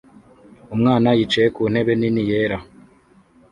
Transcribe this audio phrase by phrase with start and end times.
[0.73, 2.57] Umwana yicaye ku ntebe nini yera